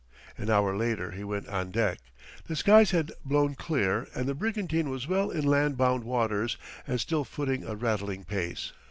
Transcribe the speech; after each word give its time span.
An 0.35 0.49
hour 0.49 0.75
later 0.75 1.11
he 1.11 1.23
went 1.23 1.47
on 1.47 1.69
deck. 1.69 1.99
The 2.47 2.55
skies 2.55 2.89
had 2.89 3.11
blown 3.23 3.53
clear 3.53 4.07
and 4.15 4.25
the 4.27 4.33
brigantine 4.33 4.89
was 4.89 5.07
well 5.07 5.29
in 5.29 5.43
land 5.45 5.77
bound 5.77 6.05
waters 6.05 6.57
and 6.87 6.99
still 6.99 7.23
footing 7.23 7.63
a 7.63 7.75
rattling 7.75 8.23
pace. 8.23 8.71